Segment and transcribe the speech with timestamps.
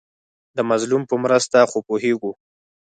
[0.55, 2.31] د مظلوم په مرسته خو پوهېږو.